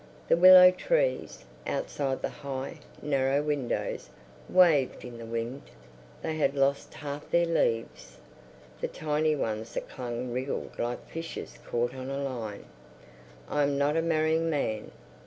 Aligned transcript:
The 0.29 0.35
willow 0.35 0.71
trees, 0.71 1.45
outside 1.67 2.23
the 2.23 2.29
high, 2.29 2.79
narrow 3.03 3.43
windows, 3.43 4.09
waved 4.49 5.05
in 5.05 5.19
the 5.19 5.27
wind. 5.27 5.61
They 6.23 6.37
had 6.37 6.55
lost 6.55 6.95
half 6.95 7.29
their 7.29 7.45
leaves. 7.45 8.17
The 8.79 8.87
tiny 8.87 9.35
ones 9.35 9.75
that 9.75 9.87
clung 9.87 10.31
wriggled 10.31 10.79
like 10.79 11.07
fishes 11.07 11.59
caught 11.67 11.93
on 11.93 12.09
a 12.09 12.17
line."... 12.17 12.65
I 13.47 13.61
am 13.61 13.77
not 13.77 13.95
a 13.95 14.01
marrying 14.01 14.49
man...." 14.49 14.89